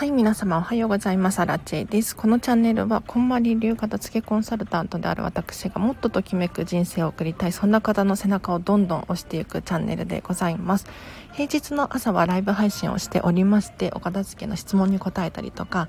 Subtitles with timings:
[0.00, 1.40] はい、皆様おはようございます。
[1.40, 2.16] アラチェです。
[2.16, 10.86] このチャンネルは、こんまり流片付けコンサルタントである私がもっとときめく人生を送りたい、そんな方の背中をどんどん押していくチャンネルでございます。
[11.34, 15.88] 平日の朝はライブ配信をしておりまして、お片付けの質問に答えたりとか、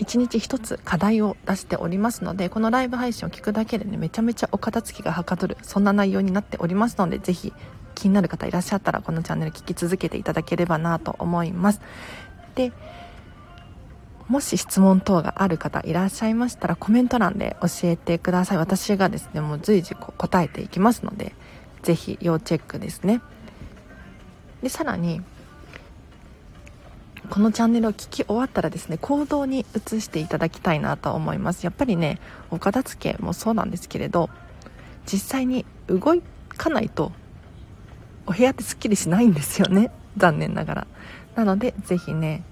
[0.00, 7.52] 1日1つ課題を出しておりますので、このライブ配信を聞くだけでね、めちゃめちゃお片付けがはかどる、そんな内容になっておりますので、ぜひ
[7.96, 11.80] 気になる方いらっしゃったらこのチャンネル聞き続けていただければなと思います。
[12.56, 12.72] で
[14.26, 18.58] もし質問等がある方いらっしゃいましたらコメント欄で教えてください。
[18.58, 21.32] 私がですねもう随時答えていきますので
[21.82, 23.20] ぜひ要チェックですね。
[24.62, 25.22] でさらに
[27.30, 31.64] このチャンネルを聞き終わったらですね行動に移していただきたいなと思います。
[31.64, 32.18] やっぱりね
[32.50, 34.30] お片付けもそうなんですけれど
[35.04, 36.00] 実際に動
[36.56, 37.12] かないと
[38.26, 39.92] お部屋ってすっきりしないんですよね。
[40.16, 40.86] 残念ながら。
[41.36, 42.42] なのでぜひね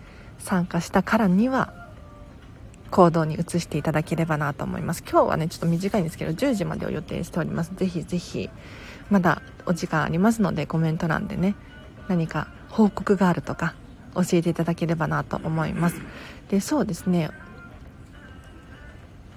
[0.44, 1.72] 参加したからには
[2.90, 5.02] 行動に移していただければなと思います。
[5.02, 7.72] 今日はねちょっと短いんですけど10時までを予定しております。
[7.74, 8.50] ぜひぜひ
[9.10, 11.56] まだお時間ありますのでコメント欄でね
[12.08, 13.74] 何か報告があるとか
[14.14, 15.96] 教えていただければなと思います。
[16.50, 17.30] でそうですね。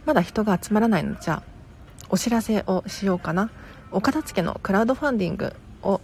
[0.05, 1.43] まだ人が集まらないのじゃあ
[2.09, 3.49] お知らせをしようかな。
[3.91, 6.01] お片付けのクラウドファンディングを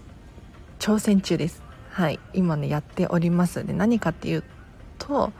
[0.80, 1.62] 挑戦中です。
[1.92, 2.20] はい。
[2.34, 3.66] 今ねやっております。
[3.66, 4.44] で何かっていう
[4.98, 5.32] と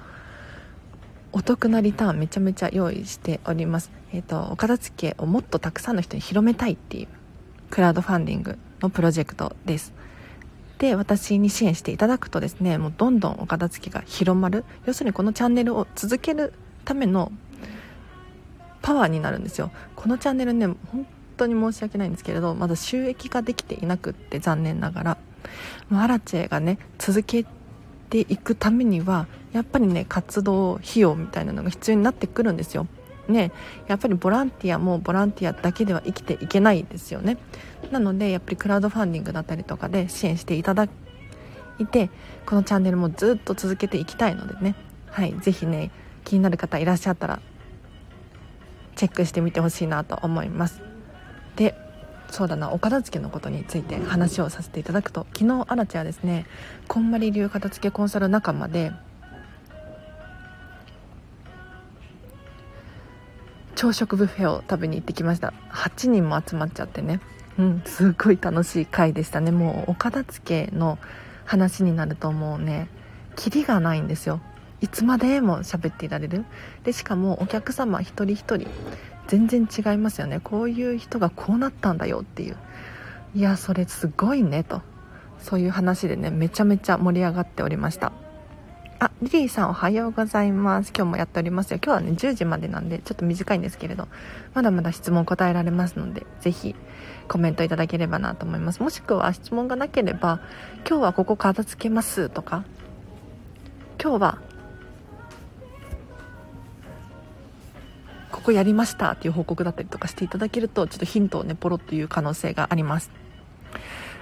[1.32, 3.92] お得なリターンめちゃめちゃ用意しております。
[4.12, 7.08] えっ、ー、とお片付けをもっとたくさんの人に広めたいっていう
[7.72, 9.94] クラウドファンディングのプロジェクトです。
[10.78, 14.64] で私に支援していただくとですねもうどんどんお片付けが広まる。
[14.86, 16.54] 要するにこのチャンネルを続ける
[16.86, 17.32] ための
[18.84, 19.72] パワーになるんですよ。
[19.96, 25.18] このチャンネルね本当に申し訳ないんですけれどまだ収益ができていなくって残念ながら。
[25.90, 27.46] もうアラチェがね続け
[28.10, 32.88] ていくためにはやっぱりね活動費用みたいなのが必要になってくるんですよ。
[33.28, 33.54] ね
[33.88, 37.38] やっぱりボランティアもボランティアだけでは生きていけないですよね。
[37.92, 40.88] なのでやっぱりクラウドファンディングだったりとかで支援していただ
[41.80, 42.10] いて
[42.46, 44.76] このチャンネルもずっと続けていきたいのでね。
[45.08, 45.92] はい是非ね
[46.24, 47.40] 気になる方いらっしゃったら
[48.96, 50.82] チェックしてみてほしいなと思います。
[51.56, 51.76] で
[52.32, 56.48] そうだなお片付けのことについて話をさせていただくと昨日アラチはですね
[56.88, 58.92] こんまり流片付けコンサル仲間で
[63.76, 65.54] 朝食ブッフェを食べに行ってきました。
[65.72, 67.20] 8人も集まっちゃってね。
[67.58, 69.52] うんすっごい楽しい回でしたね。
[69.52, 70.98] もうお片付けの
[71.46, 72.88] 話になるともうね
[73.36, 74.42] キリがないんですよ。
[74.82, 76.46] いつまでも喋っていられる。
[76.84, 78.68] でしかもお客様一人一人
[79.28, 80.40] 全然違いますよね。
[80.40, 82.58] こういう人がこうなったんだよっていう。
[83.36, 84.82] いやそれすごいねと。
[85.40, 88.14] そういう話でねめちゃめちゃ盛り上がっておりました。
[89.04, 90.94] あリリーさんおはようございます。
[90.96, 91.80] 今日もやっておりますよ。
[91.84, 94.08] 今日はね10時までなんでちょっと短いんですけれど
[94.54, 96.74] まだまだ質問答えられますのでぜひ
[97.28, 98.82] コメントいただければなと思います。
[98.82, 100.40] もしくは質問がなければ
[100.88, 102.64] 今日はここ片付けますとか
[104.02, 104.38] 今日は
[108.32, 113.12] ここやりましたっていう報告だったりとかしていただけるとちょっとヒントをねポロッという可能性があります。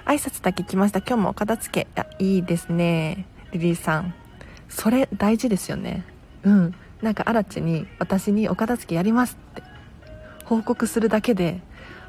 [0.06, 1.02] 挨拶だけ来ました。
[1.02, 3.28] 今日もお片付けいいですね。
[3.52, 4.16] リリーさん。
[4.72, 6.04] それ大事ですよね。
[6.44, 6.74] うん。
[7.02, 9.64] なんかアラチェに私にお片付けやりますって。
[10.46, 11.62] 報告するだけで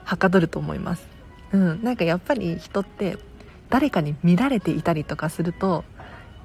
[0.05, 1.06] はかどると思います。
[1.53, 1.83] うん。
[1.83, 3.19] なんかやっぱり人って
[3.69, 5.84] 誰かに見られていたりとかすると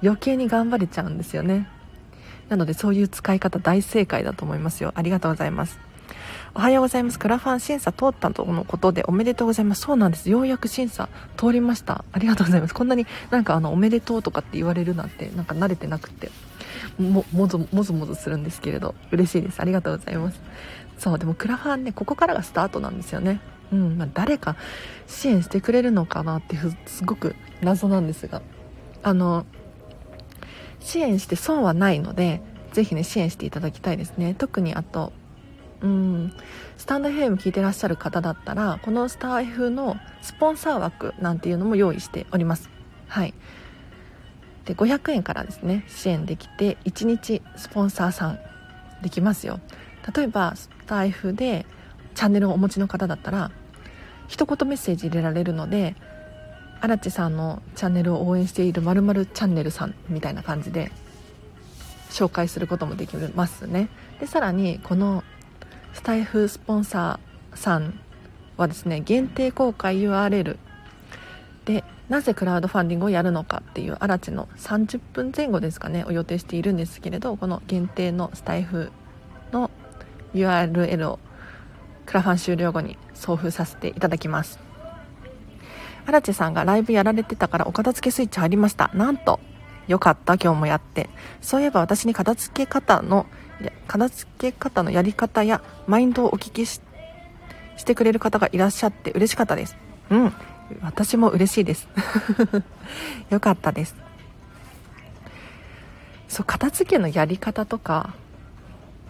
[0.04, 1.68] 余計に頑張れちゃうんですよね。
[2.50, 4.92] なのでそういう使い方大正解だと思いますよ。
[4.96, 5.80] ありがとうございます。
[6.56, 7.20] おはようございます。
[7.20, 9.82] クラファン審査通ったとのことでおめでとうございます。
[9.82, 10.30] そうなんです。
[10.30, 12.04] ようやく審査通りました。
[12.12, 12.74] ありがとうございます。
[12.74, 16.32] こんなになんかあのおめでとうとかって言われるなんてなんか慣れてなくて
[16.98, 19.62] ももぞもぞもぞするんですけれど嬉しいです。
[19.62, 20.42] ありがとうございます。
[20.98, 23.40] そうでもクラファンねここからがスタートなんですよね。
[23.72, 24.56] うんまあ、誰か
[25.08, 28.42] 支援してくれるのかなってすごく謎なんですが。
[29.04, 29.46] あの
[30.80, 32.42] 支援して損はないので
[32.74, 34.34] ぜひね支援していただきたいですね。
[34.38, 35.12] 特にあと
[35.82, 36.34] うん。
[36.78, 42.70] スタンド FM 聞いてらっしゃる方だったらこのスター F のスポンサー枠なんていうのも用意しております。
[43.08, 43.34] はい。
[44.66, 48.40] で500円からですね支援できて1日スポンサーさん
[49.02, 49.60] できますよ。
[50.16, 51.66] 例えばスター F で
[52.16, 53.52] チャンネルをお持ちの方だったら
[54.28, 55.96] 一言メッセージ入れられるので
[56.82, 60.92] 荒地さんのチャンネルを応援しているまるチャンネルさんみたいな感じで
[62.10, 63.90] 紹介することもできますね。
[64.20, 65.24] でさらにこの
[65.94, 68.00] スタイフスポンサーさん
[68.58, 70.58] はですね限定公開 URL
[71.66, 78.92] でなぜクラウドファンディングをやるのかっていうアラチの30分前後ですかねを予定しているんですけれどこの限定のスタイフ
[79.52, 79.70] の
[80.34, 81.20] URL を
[82.06, 84.60] クラファン終了後に送付させていただきます。
[86.06, 88.90] 荒地さんがライブやられてたからお片付けスイッチ入りました。
[88.94, 89.42] なんと
[89.88, 91.10] よかった今日もやって。
[91.42, 93.26] そういえば私に片付け方の
[93.88, 96.80] 片付け方のやり方やマインドをお聞きし
[97.86, 99.76] てくれる方がいらっしゃって嬉しかったです。
[100.10, 100.34] うん。
[100.82, 101.88] 私も嬉しいです。
[103.32, 103.96] よかったです。
[106.28, 108.14] そう片付けのやり方とか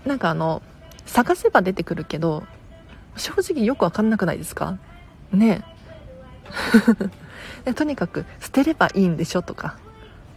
[0.06, 0.62] なんかあの
[1.07, 2.44] 探せば出てくるけど
[3.15, 4.77] 正直よく分かんなくないですか？
[5.31, 5.63] ね。
[7.75, 9.77] とにかく捨てればいいんでしょとか、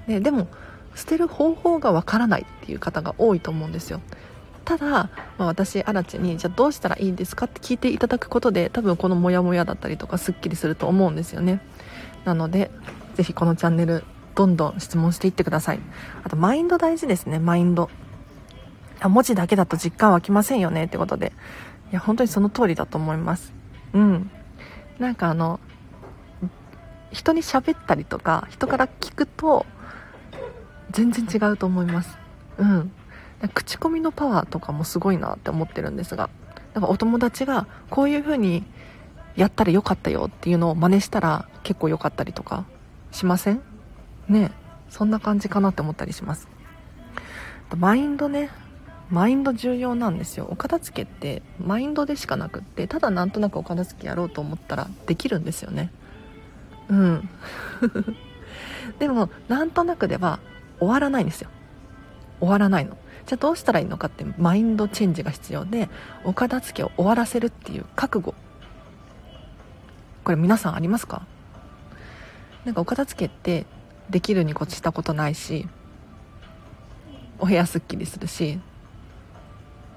[0.07, 0.49] ね、でも
[0.95, 4.01] 捨てる方法がわからないっていう方が多いと思うんですよ。
[4.65, 5.09] ただ、ま
[5.39, 11.61] あ、私アラチにじゃあどうしたらいいんですかって聞いていただくことで多分このモヤモヤだったりとかすっきりすると思うんですよね。
[12.25, 12.71] なので
[13.15, 14.05] ぜひこのチャンネル
[14.35, 15.81] どんどん質問していってください。
[16.23, 17.91] あとマインド大事ですねマインド。
[19.03, 21.33] 文字だけだと実感湧きませんよねってことで。
[21.91, 23.53] いや本当にその通りだと思います。
[23.93, 24.31] うん。
[24.99, 25.59] なんかあの
[27.11, 29.67] 人に喋ったりとか人から聞くと
[30.91, 32.19] 全然違うと思います。
[32.59, 32.93] うん。
[33.55, 36.29] 口コミのパワーとかもすごいなって思ってるんですが
[36.75, 38.65] なんかお友達がこういう風に
[39.35, 42.67] やったらよかったよっていうのを真似したら結構良かったりとか
[43.13, 43.63] しません？
[44.29, 44.53] ね
[44.91, 46.49] そんな感じかなって思ったりします。
[47.77, 48.51] マインドね。
[49.11, 50.47] マインド重要なんですよ。
[50.51, 55.91] お片付けってマインドでしかなくってただなんとなくお片付けやろうと思ったらできるんですよね。
[56.89, 57.29] うん。
[58.99, 60.41] でもなんとなくでは
[60.81, 61.51] 終わらないんですよ。
[62.41, 62.97] 終わらないの。
[63.27, 65.89] じゃあどうしたらいいのかってマインドチェンジが必要で
[66.25, 68.35] お片付けを終わらせるっていう覚悟。
[70.25, 71.27] これ皆さんありますか？
[72.65, 73.67] なんかお片付けって
[74.11, 75.67] できるに越したことないし
[77.39, 78.59] お部屋すっきりするし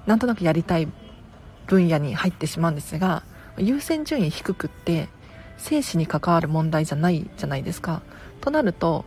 [0.05, 0.87] なんとなくやりたい
[1.65, 3.23] 分野に入ってしまうんですが
[3.57, 5.09] 優先順位低くって
[5.57, 8.01] 生死に関わる問題じゃないじゃないですか。
[8.41, 9.05] となると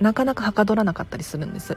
[0.00, 1.76] なかなかはかどらなかったりするんです。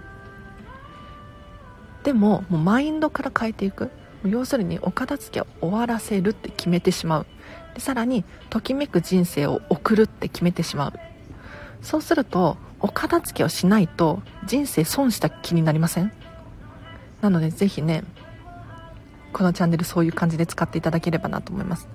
[2.03, 3.91] でももうマインドから変えていく。
[4.25, 7.25] 要するにお片付けを終わらせるって決めてしまう。
[7.75, 10.93] でさらにときめく人生を送るって決めてしまう。
[11.81, 16.11] そうするとお片付けをしないと人生損した気になりません？
[17.21, 18.03] なのでぜひね
[19.33, 21.87] このチャンネルそういう感じで使っていただければなと思います。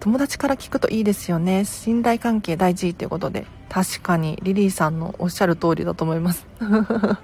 [0.00, 1.64] 友達から聞くといいですよね。
[1.64, 3.46] 信頼関係大事ということで。
[3.74, 6.46] 確かにリリーさんのおっしゃる通りだと思います。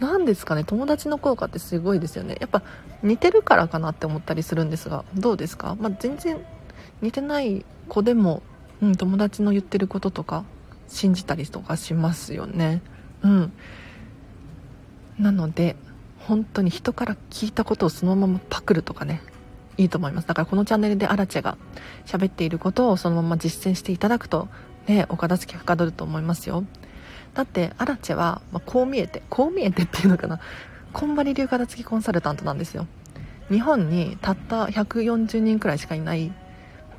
[0.00, 2.38] 何ですかね友達の効果ってすごいですよね。
[2.40, 2.62] やっぱ
[3.02, 6.38] 似てるからかなって思ったりするんですがどうですか、まあ、全然
[7.02, 8.42] 似てない子でも、
[8.80, 10.44] うん、友達の言ってることとか
[10.88, 12.80] 信じたりとかしますよね。
[13.22, 13.52] うん。
[15.18, 15.76] なので
[16.20, 19.20] 本当に人から聞いたことをそのままパクるとかね。
[19.76, 20.28] いいと思います。
[20.28, 21.56] だからこのチャンネルでアラチェが
[22.06, 24.48] 喋っていることをそのまま実践していただくと
[24.86, 26.64] ねお片付けはかどると思いますよ。
[27.34, 30.40] だってアラチェは、まあ、こう見えて こう見えてっていうのかな。
[30.92, 32.86] こんばり流片付きコンサルタントなんですよ。
[33.50, 36.32] 日本にたった140人くらいしかいない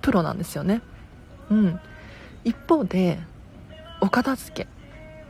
[0.02, 0.82] プロなんですよね。
[1.50, 1.80] うん。
[2.44, 3.20] 一方で
[4.02, 4.68] お片付け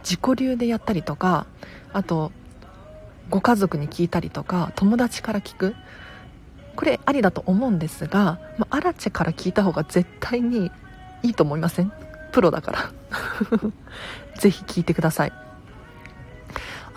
[0.04, 1.46] 自己流でやったりとか
[1.94, 2.32] あと
[3.30, 5.76] ご家族に聞いたりとか友達から聞く
[6.76, 10.72] これありだと思うんですが、まあ、アラチェから聞いた方が絶対に
[11.24, 11.92] いいと思いません？
[12.32, 12.92] プロだから
[14.38, 15.34] ぜひ聞いてください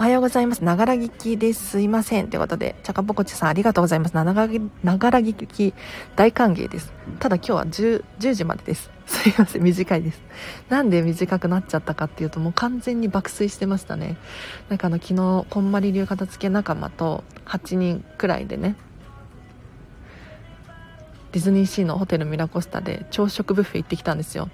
[0.01, 0.63] おはようございます。
[0.63, 1.71] ながら聞きです。
[1.71, 2.29] すいません。
[2.29, 4.15] ということで、ちゃかぽこちさんありがとうございます。
[4.15, 5.75] ながら聞き
[6.15, 6.93] 大歓迎です。
[7.19, 8.93] ただ今日は 10, 10時までです。
[9.07, 9.63] すいません。
[9.65, 10.23] 短いです。
[10.69, 14.19] なんで短くなっちゃったかっていうと、もう完全に爆睡してましたね。
[14.69, 18.77] なんかあの、昨日、こんまり流片付け仲間と8人くらいでね、
[21.33, 24.49] ディズニーシーのホテルミラコスタで朝食ブッフェ行ってきたんですよ。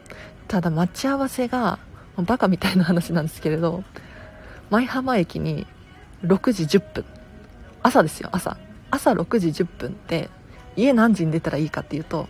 [0.49, 1.78] ただ待ち合わせが、
[2.16, 3.85] バカみたいな話なんですけれど、
[4.71, 5.66] 舞浜駅に
[6.25, 7.04] 6時10分。
[7.83, 8.57] 朝ですよ朝。
[8.90, 10.31] 朝6時10分って
[10.76, 12.28] 家何時に出たらいいかっていうと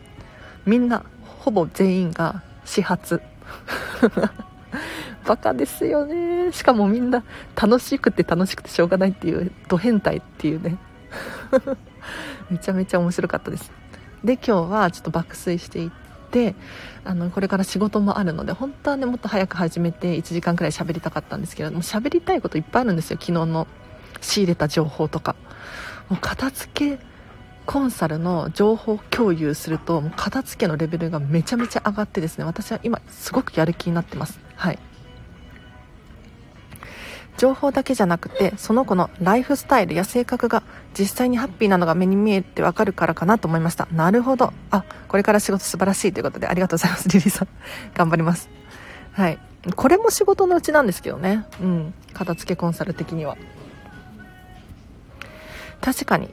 [0.67, 3.21] みんなほぼ全員が始発。
[5.27, 6.53] バカですよね。
[6.53, 7.25] しかもみんな
[7.55, 10.77] 楽しくて楽しくてしょうがないっていうド変態っていうね。
[12.51, 13.71] めちゃめちゃ面白かったです。
[14.25, 15.90] で今日はちょっと爆睡していっ
[16.31, 16.54] て
[17.04, 23.19] あのこれから仕事もあるので本当はねもっと早く始めて1時間くらい喋りたかったんですけども喋りたいこといっぱいあるんですよ。
[23.21, 23.66] 昨日の
[24.21, 25.37] 仕入れた情報とか。
[26.09, 26.99] もう片付け
[27.66, 34.38] コンサルの情報共有するともう片付けのレベルがめちゃめちゃ上がってですね私は今すごくやる気になってます。
[34.57, 34.78] はい。
[37.45, 40.63] 情報だけじゃなくてその子のライフスタイルや性格が
[40.99, 43.87] 実際にハッピーなのが目に見えてわかるからかなと思いました。
[43.93, 44.55] なるほど。
[44.71, 47.07] あこれから仕事素晴らしいということでありがとうございます。
[47.11, 47.49] リリーさん。
[47.93, 48.49] 頑張ります。
[49.13, 49.39] はい。
[49.77, 51.45] これも仕事のうちなんですけどね。
[51.61, 51.95] うん。
[52.15, 53.37] 片付けコンサル的には。
[55.83, 56.31] 確かに。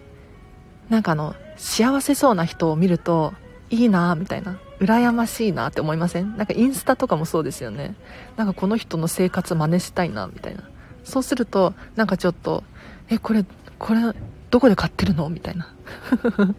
[0.87, 3.33] なんかあの幸せそうな人を見ると
[3.69, 4.59] いいなみたいな。
[4.79, 6.37] 羨ましいなって思いません？
[6.37, 7.95] なんかインスタとかもそうですよね。
[8.37, 10.70] なんかこの人の生活真似したいなみたいな。
[11.03, 12.63] そうするとなんかちょっと
[13.09, 13.45] えこれ
[13.77, 14.01] これ
[14.49, 15.29] どこで買ってるの？
[15.29, 15.73] みたいな。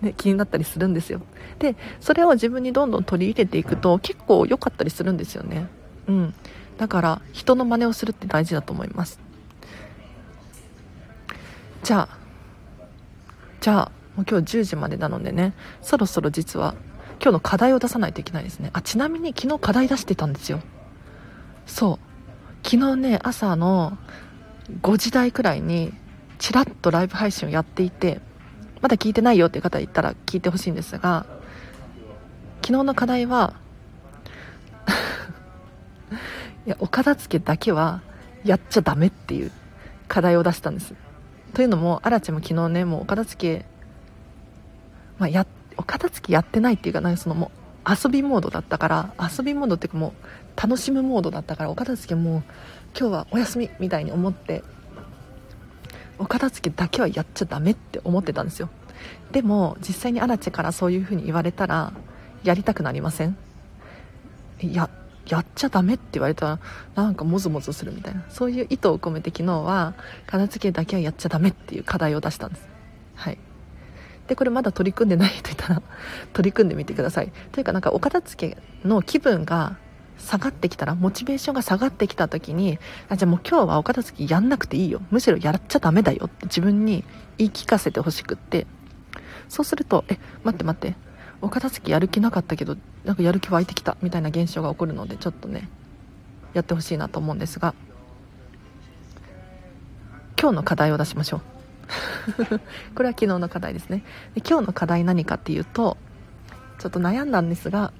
[0.00, 1.20] ね、気になったりするんですよ。
[1.58, 5.68] でそれを自分にどんどん取り入れていくと結構良かったりするんですよね。
[6.06, 6.34] うん。
[6.78, 9.20] だから人の真似をするって大事だと思います。
[11.82, 12.18] じゃあ
[13.60, 16.74] じゃあもう今日10時までなのでねそろそろ実は
[17.20, 18.70] 今日の課題を出さないといけないですね。
[18.72, 20.60] あちなみに昨日課題出してたんですよ。
[21.66, 22.07] そう。
[22.62, 23.98] 昨日ね朝の
[24.82, 25.92] 5時台くらいに
[26.38, 28.20] ちらっとライブ配信をやっていて
[28.80, 31.26] まだ聞いてないよっていう方いたら聞いてほしいんですが
[32.62, 33.54] 昨日の課題は
[36.66, 38.02] いやお片付けだけは
[38.44, 39.50] やっちゃダメっていう
[40.06, 40.94] 課題を出したんです。
[41.54, 43.64] というのもアラチも昨日ねもうお片付け、
[45.18, 45.46] まあ、や
[45.76, 47.50] お片付けやってないっていうかなんかそのも
[47.86, 50.12] う遊びモードだったから遊びモードっていうかもう
[50.60, 52.42] 楽しむモードだったからお片付けも
[52.98, 54.64] 今日はお休みみたいに思って
[56.18, 58.68] お片付けだけはやっちゃダメって思ってたんですよ。
[59.30, 61.92] でも実際にアラチェからそういう風に言われたら
[62.42, 63.36] やりたくなりません？
[64.60, 64.90] や
[65.28, 66.58] やっちゃダメって言われたら
[66.96, 68.24] なんかモゾモゾするみたいな。
[68.28, 69.94] そういう意図を込めて昨日は
[70.26, 72.68] 片付けだけはやっちゃダメっていう課題を出したんです。
[73.14, 73.38] はい。
[74.26, 75.82] でこれまだ取り組んでない人いたら
[76.32, 77.30] 取り組んでみてください。
[77.52, 79.76] というかなんかお片付けの気分が
[80.18, 85.00] 下がってきたらモチベーションが下がってきた時にあじゃあもう今日はお片付けやんなくていいよ。
[85.10, 86.26] むしろやっちゃダメだよ。
[86.26, 87.04] って自分に
[87.38, 88.66] 言い聞かせてほしくって。
[89.48, 90.96] そうするとえ待って待って。
[91.40, 93.96] お片付けやる気なかったけどなんかやる気湧いてきた。
[94.02, 95.68] みたいな現象が起こるのでちょっとね
[96.52, 97.74] やってほしいなと思うんですが。
[100.40, 101.40] 今日の課題を出しましょう。
[102.94, 104.04] これは昨日の課題ですね。
[104.34, 105.96] で今日の課題何かっていうと
[106.78, 107.92] ちょっと悩んだんですが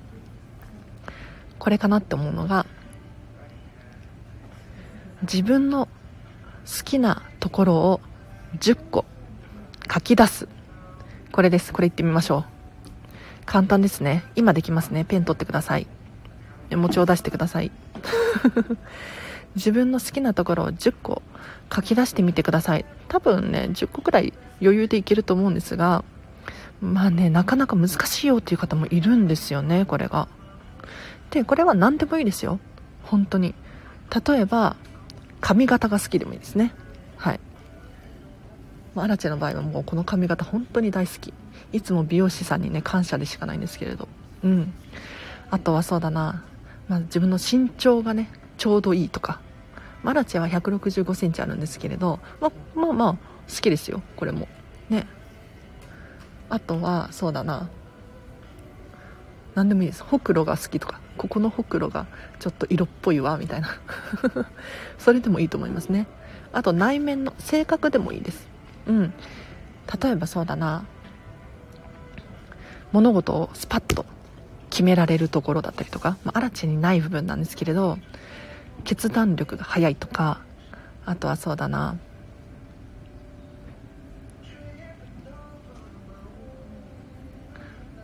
[1.58, 2.66] これかなって思うのが
[5.22, 5.88] 自分の
[6.66, 8.00] 好きなところを
[8.58, 9.04] 10個
[9.92, 10.48] 書き出す。
[11.32, 11.72] これです。
[11.72, 12.44] これ言ってみましょう。
[13.46, 14.24] 簡単ですね。
[14.36, 15.04] 今できますね。
[15.04, 15.86] ペン取ってください。
[16.70, 17.72] メモ帳を出してください。
[19.56, 21.22] 自分の好きなところを10個
[21.74, 22.84] 書き出してみてください。
[23.08, 26.04] 多分ね10個くらい余裕でいけると思うんですが
[26.80, 30.28] まあねなかなか難しいよっていう方もいるんですよねこれが。
[31.30, 32.58] でこれは何でもいいですよ。
[33.02, 33.54] 本当に。
[34.26, 34.76] 例えば
[35.40, 36.74] 髪型が好きでもいいですね。
[37.16, 37.40] はい。
[38.96, 41.32] アラチェの場合はもうこの髪型本当に大好き。
[41.72, 44.08] いつも美容師さんにね感謝でしかないんですけれど。
[44.42, 44.72] うん。
[45.50, 46.44] あとはそうだな、
[46.88, 49.40] まあ、自分の身長がねちょうどいいとか。
[50.02, 54.02] マラチェは1 6 5センチあるんですけれど、ままあまあ好きですよ。
[54.16, 54.48] これも。
[54.88, 55.06] ね。
[56.50, 57.68] あとはそうだな。
[59.54, 60.02] 何でもいいです。
[60.02, 61.00] ほくろが好きとか。
[61.18, 62.06] ここのほくろが
[62.38, 63.68] ちょっと色っぽいわみたいな。
[64.98, 66.06] それでもいいと思いますね。
[66.52, 68.48] あと内面の性格でもいいです。
[68.86, 69.12] うん。
[70.02, 70.84] 例えばそうだな。
[72.92, 74.06] 物事をスパッと
[74.70, 77.98] 決められるところだったりとか、まあ、アにない部分なんですけれど
[78.84, 80.40] 決断力が速いとか。
[81.08, 81.96] あとはそうだな。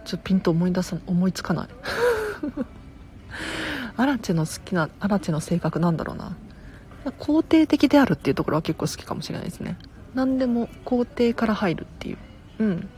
[0.06, 1.68] ちょっとピンと思い出さ思いつかない。
[3.96, 6.36] アラチェの好きなアラチェの性格なんだろうな。
[7.18, 9.78] 肯定的であるっていうところは結構好きかもしれないですね。
[10.14, 12.18] 何でも肯定から入るっていう。
[12.58, 12.88] うん。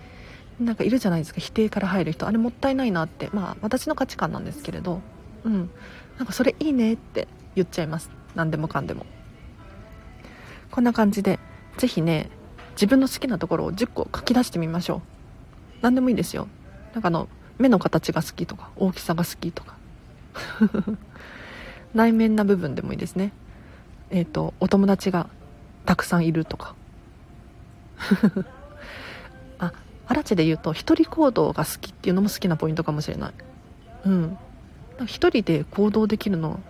[0.60, 1.40] なんかいるじゃないですか。
[1.40, 2.26] 否定から入る人。
[2.26, 3.28] あれもったいないなって。
[3.32, 5.00] まあ私の価値観なんですけれど。
[5.44, 5.70] うん。
[6.18, 8.10] なんかそれいいねって言っちゃいます。
[8.34, 9.04] 何でもかんでも。
[10.70, 11.38] こんな感じで
[11.78, 12.28] 是非ね
[12.72, 15.00] 自分の好きなところを10個書き出してみましょう。
[15.82, 16.48] 何でもいいですよ。
[16.92, 19.75] なんかあの目の形が好きとか大きさが好きとか。
[21.94, 23.32] 内面な部分でもいいですね。
[24.10, 25.28] えっ、ー、とお友達が
[25.84, 26.74] たくさんいるとか。
[29.58, 29.72] あ
[30.06, 33.32] アラチェで言うと一人行動が好きっていうのも好きなポイントかもしれない。
[34.04, 34.38] うん。
[35.06, 36.60] 一人で行動できるの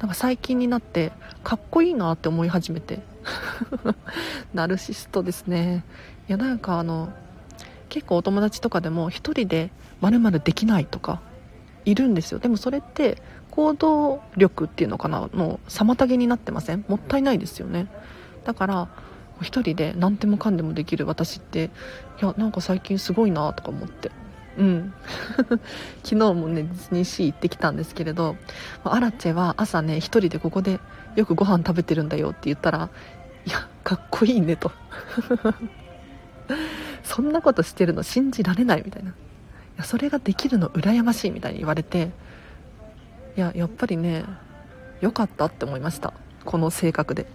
[0.00, 3.00] なんか最近になってかっこいいなって思い始めて。
[4.54, 5.84] ナルシストですね。
[6.28, 7.12] いやなんかあの
[7.88, 11.20] 結構お友達とかでも1人でまるできないとか
[11.86, 12.38] いるんですよ。
[12.38, 16.84] でもそれって行動力っていうのかなの妨げになってません？
[16.88, 17.86] もったいないですよね。
[18.44, 18.88] だから
[19.40, 21.70] 1人で何でもかんでもできる私って
[22.20, 24.10] いやなんか最近すごいなとか思って。
[24.58, 24.92] うん。
[26.02, 28.36] 昨日もねディズニーシー行ってきたんですけれど
[28.84, 30.80] アラチェは朝ね1人でここで
[31.14, 32.90] よくご飯食べてるんだよって言ったら
[33.46, 34.72] いやかっこいいねと。
[37.04, 39.14] そんなことしてるの信じられないみたいな。
[39.78, 42.10] やそれができるの羨ましいみたいに言われて
[43.36, 44.24] いややっぱりね
[45.00, 46.14] 良かったって思いました。
[46.44, 47.26] この性格で。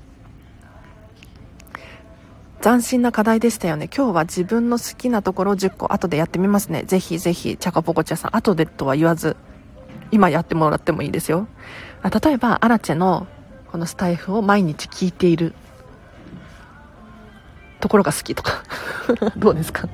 [2.61, 3.89] 斬新な課題でしたよね。
[3.95, 6.83] 今日は自分の好きなところを10個後でやってみますね。
[6.83, 9.35] ぜひぜひチャカポコチャさん後でとは言わず
[10.11, 11.47] 今やってもらってもいいですよ。
[12.03, 13.27] あ例えばアラチェの
[13.71, 15.53] このスタイフを毎日聞いている
[17.79, 18.63] ところが好きとか。
[19.37, 19.87] どうですか？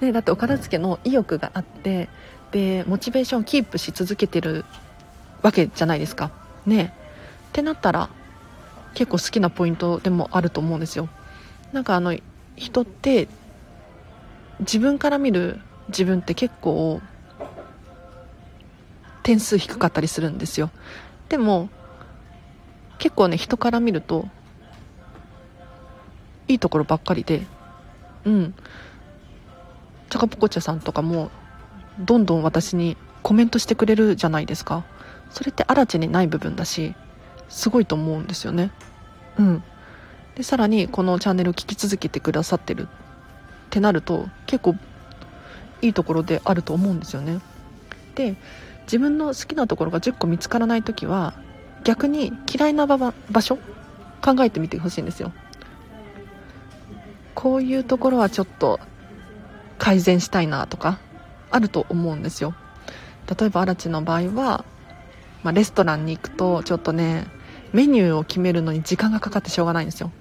[0.00, 2.08] ね、だってお片付けの意欲があって
[2.52, 4.64] でモチベーションをキープし続けてる
[5.42, 6.30] わけじゃないですか。
[6.66, 6.94] ね。
[7.50, 8.08] ってなったら
[8.94, 11.08] 結構好きなポイントでもあると思うんですよ。
[11.72, 12.16] なんかあの
[12.56, 13.28] 人って
[14.60, 17.00] 自分から見る自分って結構
[19.22, 20.70] 点数低かったりするんですよ。
[21.28, 21.68] でも
[22.98, 24.26] 結構ね人から見ると
[26.48, 27.46] いいところばっかりで
[28.24, 28.54] うん。
[30.10, 31.30] チャカポコチャさんとかも
[32.00, 34.84] どんどん私にコメントしてくれるじゃないですか。
[35.30, 36.94] それってアラチにない部分だし
[37.48, 38.72] すごいと思うんですよね。
[39.38, 39.62] うん。
[40.34, 42.86] でさらにこのチャンネルを聞き続けてくださってるっ
[43.70, 44.74] てなると結構
[45.82, 47.40] いいところであると思うんですよね。
[48.14, 48.36] で
[48.82, 51.34] 自分の好きなところが10個見つからない時は
[51.84, 53.58] 逆に嫌いな場所
[54.20, 55.32] 考えてみてほしいんですよ。
[57.34, 58.80] こういうところはちょっと
[59.80, 61.00] 改善したいなとか
[61.50, 62.54] あると思うんですよ。
[63.26, 64.64] 例えば荒地の場合は、
[65.42, 67.26] まあ、レストランに行くとちょっとね
[67.72, 70.12] メニューを決めるのに時間がかかってしょうがないんですよ。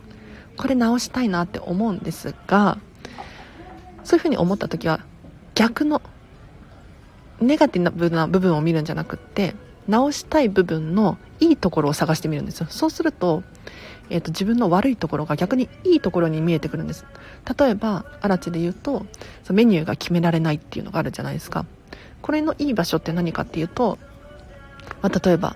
[0.58, 2.78] これ直したいなって思うんですが
[4.04, 5.02] そういうふうに思った時は
[5.56, 6.02] 逆の
[7.42, 9.56] ネガティブな部分を見るんじゃなくって
[9.90, 12.68] 直したい部分のいいところを探してみるんですよ。
[12.70, 13.44] そうすると
[14.10, 17.06] えーと、自分の悪いところが逆にいいところに見えてくるんです。
[17.58, 19.06] 例えばアラチで言うと
[19.44, 21.66] そのメニューが決められないっていうのがあるじゃないですか。
[22.22, 23.98] これのいい場所って何かっていうと、
[25.02, 25.56] まあ、例えば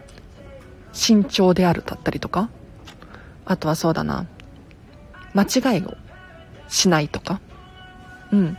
[0.94, 2.50] 慎重であるだったりとか
[3.46, 4.28] あとはそうだな
[5.34, 5.98] 間違いを
[6.68, 7.42] しないとか。
[8.32, 8.58] うん。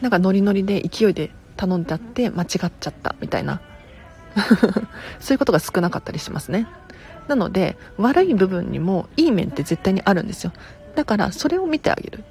[0.00, 3.60] なんかノリノリで勢いで頼んであって間違っちゃったみたいな
[5.20, 6.66] そういうことが少なかったりしますね。
[7.28, 10.52] なので悪い部分にもいい面って絶対にあるんですよ。
[10.94, 12.24] だからそれを見てあげる。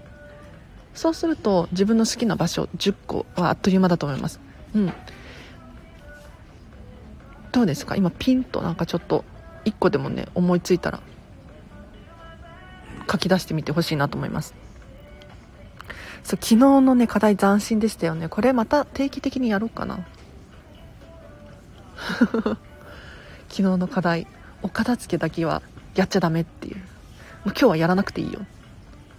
[0.93, 4.39] そうすると自分の好きな場所10個はあっという間だと思います。
[4.75, 4.93] うん。
[7.51, 7.95] どうですか？
[7.95, 9.23] 今ピンとなんかちょっと
[9.65, 10.99] 1個でもね思いついたら
[13.09, 14.53] 書き出してみてほしいなと思います。
[16.23, 18.27] そう昨日のね課題斬新でしたよね。
[18.29, 20.05] これまた定期的にやろうかな。
[23.49, 24.27] 昨日の課題
[24.61, 25.61] お片付けだけは
[25.95, 26.77] やっちゃダメっていう。
[26.77, 26.83] もう
[27.49, 28.39] 今日はやらなくていいよ。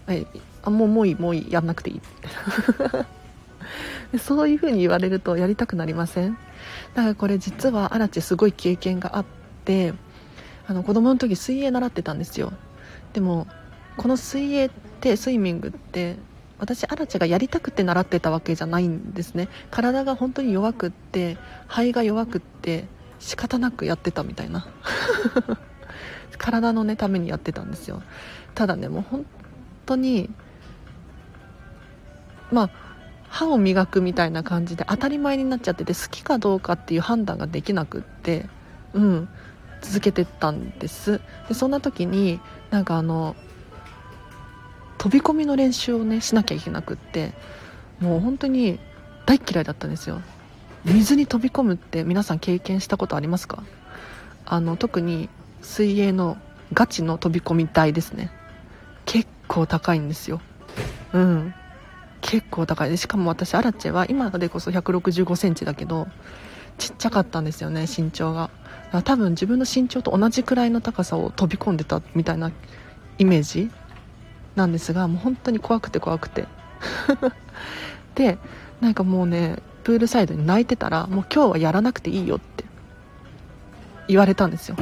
[0.09, 0.27] え
[0.63, 2.01] あもうもういいもういいやんなくていい。
[4.19, 6.37] そういう風に言われるとやりたくなりません？
[6.95, 9.25] だからこれ実はアラチすごい経験があっ
[9.65, 9.95] て
[10.67, 12.53] あの子供の時水泳習ってたんですよ。
[13.13, 13.47] でも
[13.97, 16.17] この水泳ってスイミングって
[16.59, 19.49] 私アラチがやりたくて習ってたわけじゃないんですね。
[19.71, 21.37] 体が本当に弱くって
[21.67, 22.87] 肺が弱くって
[23.19, 24.67] 仕方なくやってたみたいな。
[26.39, 28.03] 体のねためにやってたんですよ。
[28.55, 29.27] ただねもう本
[29.87, 30.31] 当に
[32.51, 32.71] まあ
[33.29, 38.47] 歯を磨くみたいな感じで当たり前になっちゃってて好きかどうかっていう判断ができなくって
[38.93, 39.29] うん
[39.81, 41.21] 続けてったんです。
[41.49, 43.35] でそんな時になんかあの
[45.03, 47.33] 飛び込みの練習をねしなきゃいけなくって
[47.99, 48.79] もう本当に
[49.27, 50.23] 大嫌いだったんですよ。
[50.85, 53.65] 水に飛び込むって皆さん経験したことありますか？
[54.47, 55.29] あの特に
[55.61, 56.37] 水泳の
[56.73, 58.31] ガチの飛び込み台ですね。
[59.05, 60.41] 結構高いんですよ。
[61.13, 61.53] うん。
[62.21, 62.91] 結構高い。
[62.91, 66.07] でしかも私アラチェは今でこそ1 6 5センチだけど
[66.79, 68.51] ちっちゃかったんですよね身長が。
[69.05, 72.53] 多分自分の身長と同じくらいの高さを飛び込んでたみたいな
[73.19, 73.69] イメージ
[74.55, 76.47] なんですがもう本当に怖くて怖くて。
[78.15, 78.39] で
[78.81, 82.65] なんかもうねプールサイドに泣いてたらもう今日はやらなくていいよって
[84.09, 84.77] 言われたんですよ。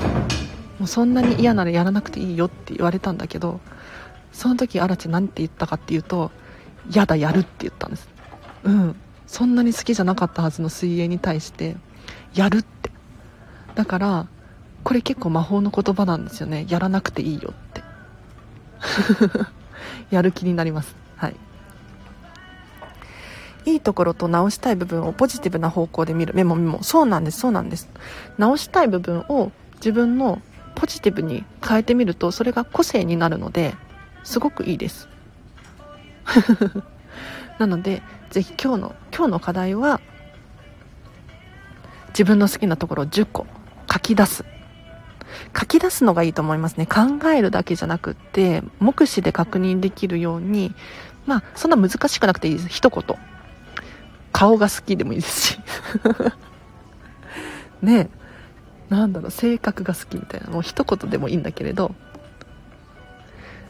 [0.78, 3.60] もうそんなに嫌ならやらなくていいよって言われたんだけど
[4.32, 6.30] その時アラチ何て言ったかっていうと
[6.90, 8.08] やだやるって言ったんです。
[8.64, 8.96] うん。
[9.26, 11.76] そんなに好きじゃなかったはずの水泳に対して
[12.34, 12.90] やるって。
[13.74, 14.26] だから
[14.82, 16.66] これ結構魔法の言葉なんですよね。
[16.68, 17.82] やらなくていいよって。
[20.10, 20.96] やる気になります。
[21.16, 21.36] はい。
[23.66, 26.34] いいところと直したい部分をポジティブな方向で見る。
[26.34, 26.82] メモメモ。
[26.82, 27.40] そうなんです。
[27.40, 27.88] そうなんです。
[28.38, 30.40] 直したい部分を自分の
[30.74, 33.74] ポジティブに変えてみるとそれが個性になるので
[34.24, 35.08] すごくいいです。
[37.58, 40.00] なのでぜひ今日の今日の課題は
[42.08, 43.46] 自分の好きなところを10個
[43.92, 44.44] 書き出す。
[45.58, 46.86] 書き出すのがいいと思いますね。
[46.86, 50.74] 考えるだけじゃなくって目視で確認できるように
[51.26, 52.68] まあそんな難しくなくていいです。
[52.68, 53.04] 一言。
[54.32, 55.58] 顔が好きでもいいですし。
[57.82, 58.10] ね
[58.90, 58.94] え。
[58.94, 59.30] なんだろう。
[59.30, 60.48] 性格が好きみたいな。
[60.50, 61.94] もう一言でもいいんだけれど。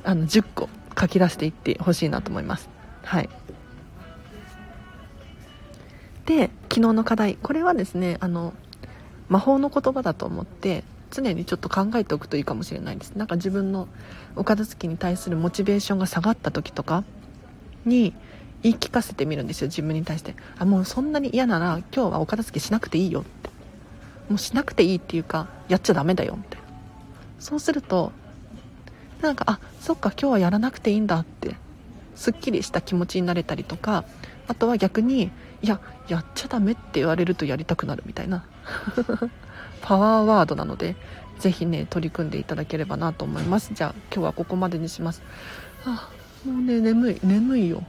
[0.04, 0.68] あの10個。
[0.98, 2.68] 書き出していってほしいなと思います。
[3.04, 3.28] はい。
[6.26, 7.36] で昨日の課題。
[7.36, 8.52] これはですねあの
[9.28, 13.12] 魔法の言葉だと思って常にちょっと考えておくといいかもしれないです。
[13.12, 13.88] なんか自分の
[14.36, 17.04] お片付けに対するモチベーションが下がった時とか
[17.84, 18.14] に
[18.62, 19.68] 言い聞かせてみるんですよ。
[19.68, 20.34] 自分に対して。
[20.58, 23.50] あもうそんなに嫌なら今日はお片付けしなくていいよって。
[24.28, 26.56] もうしなくていいっていうかやっちゃダメだよって。
[27.38, 28.12] そうすると
[29.22, 31.56] なんかあそっか今日はやらなくていいんだって
[32.14, 34.04] すっきりした気持ちになれたりとか
[34.46, 35.30] あとは逆に
[35.62, 38.44] いややっちゃダメって言われるとやりたくなるみたいな。
[39.82, 40.96] パワーワードなので
[41.38, 43.72] ぜひね取り組んでいただければなと思います。
[43.72, 45.22] じゃあ今日はここまでにします。
[45.84, 46.10] あ
[46.44, 47.82] もうね眠い眠いよ。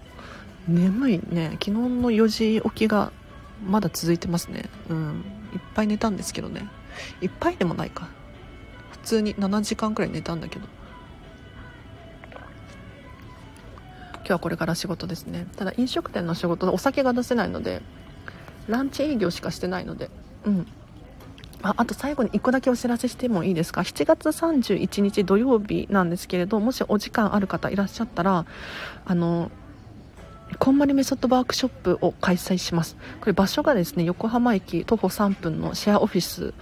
[0.67, 1.51] 眠いね。
[1.53, 3.11] 昨日の4時起きが
[3.65, 4.69] まだ続いてますね。
[4.89, 5.23] うん。
[5.53, 6.67] いっぱい寝たんですけどね。
[7.21, 8.07] いっぱいでもないか。
[8.91, 10.67] 普通に7時間くらい寝たんだけど。
[14.13, 15.47] 今日はこれから仕事ですね。
[15.57, 17.81] ただ飲食店の仕事お酒が出せないので
[18.67, 20.09] ランチ営業しかしてないので。
[20.45, 20.67] うん。
[21.63, 28.45] ああと最後に1個だけお知らせしてもいいですか？7月31日土曜日なんですけれどもしお時間ある方いらっしゃったら
[29.05, 29.51] あの
[30.59, 32.97] こんまりメソッドワークショップを開催します。
[33.19, 36.53] これ場所がですね横浜駅徒歩3分のシェアオフィス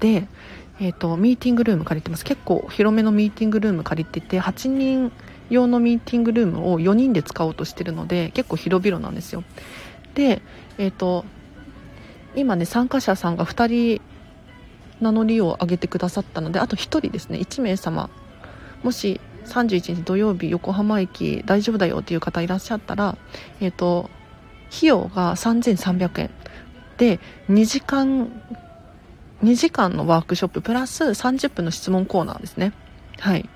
[0.00, 0.26] で、
[0.80, 2.24] えーと、ミーティングルーム借りてます。
[2.24, 5.12] 結構広めのミーティングルーム借りてて8人
[5.48, 9.44] 用のミーティングルームを4人で使おうとしてるので結構広々なんですよ。
[10.14, 10.42] で
[10.78, 11.24] えっ、ー、と
[12.34, 14.02] 今ね参加者さんが2人
[15.00, 17.38] 名乗りを上げてくださったのであと1人ですね。
[17.38, 18.10] 1名様。
[18.82, 23.16] もし31日土曜日横浜駅大丈夫だよっていう方いらっしゃったら、
[23.60, 24.10] えっ、ー、と
[24.68, 26.30] 費用が3300円。
[26.96, 28.30] で2時間
[29.42, 32.72] 2時間のワークショッププラス30分の質問コーナーですね。
[33.18, 33.48] はい。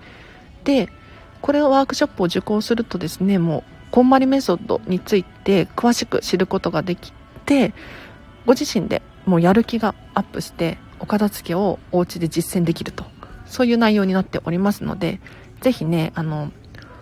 [0.65, 0.89] で
[1.43, 7.13] これをワークショップを受講するとですねもうこんまりメソッドについて詳しく知ることができ
[7.45, 7.75] て
[8.47, 13.15] ご自身でもうやる気がアップしてお片付けをお家で実践できると。
[13.47, 15.21] そういう内容になっておりますので
[15.61, 16.51] ぜひねあの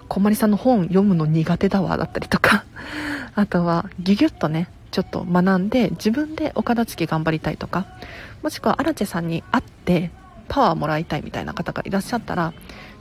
[0.08, 2.64] こまりさんの本読むの苦手だわだったりとか
[3.34, 7.86] あとはギュギュッとねちょっと学んで自分でお片付け頑張りたいとか
[8.42, 10.10] もしくはアラチェさんに会って
[10.48, 12.52] パワーもらいたいみたいな方がいらっしゃったら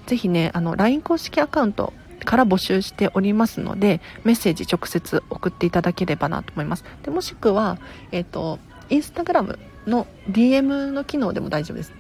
[0.08, 1.92] ぜひねあの LINE 公式アカウント
[2.24, 6.86] から募集しておりますのでメッセージ直接送っていただければなと思います。
[7.04, 7.80] でもしくは、
[8.12, 11.94] えっ、ー、とインスタグラムの DM の機能でも大丈夫です。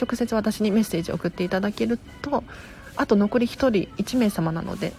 [0.00, 2.44] 直接私にメッセージを送っていただけると
[2.96, 3.70] あと残り1人
[4.02, 4.92] 1名様なので、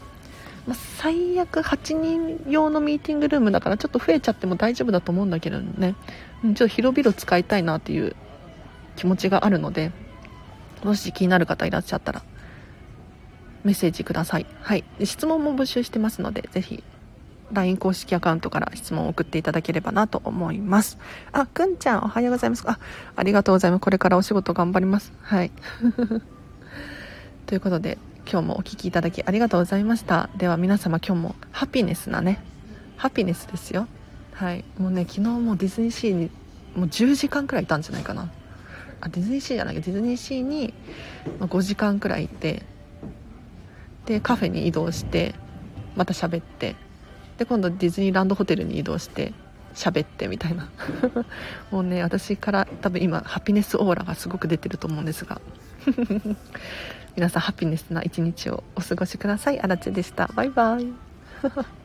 [0.68, 5.96] まあ、最悪8人用のミーティングルームだからちょっと増えちゃっても大丈夫だと思うんだけどね。
[6.44, 8.16] ちょっと広々使いたいなっていう
[8.96, 9.92] 気持ちがあるので
[10.84, 12.24] もし気になる方いらっしゃったら
[13.64, 14.46] メッセージください。
[14.62, 14.84] はい。
[15.04, 16.84] 質問も募集してますのでぜひ
[17.52, 20.98] LINE 公式アカウントから質問を送っていただければなと思います。
[21.32, 22.64] あ、くんちゃんおはようございます。
[22.70, 22.80] あ、
[23.16, 23.82] ありがとうございます。
[23.82, 25.12] これからお仕事頑張ります。
[25.22, 25.52] はい。
[27.46, 27.98] ということで、
[28.32, 30.30] 今日もお聴きいただきありがとうございました。
[30.38, 32.44] では皆様今日もハピネスなね、
[32.98, 33.88] ハピネスですよ。
[34.34, 34.64] はい。
[34.78, 36.30] もうね、昨日もディズニーシーに
[36.76, 38.30] もう10時間くらいいたんじゃないかな。
[39.02, 40.74] あ、ディズニーシーじゃないけど、ディズニーシーに
[41.40, 42.64] 5時間くらいいて、
[44.06, 45.34] で、カフェに移動して、
[45.96, 46.76] また喋って、
[47.40, 49.34] で今度ディズニーランドホテルに移動して
[49.74, 50.70] 喋ってみたいな。
[51.72, 55.40] もうね私から多分今ハピネスオーラがすごく出てると思うんですが。
[57.16, 59.60] 皆さんハピネスな一日をお過ごしください。
[59.62, 60.30] あらちでした。
[60.36, 61.79] バイバイ。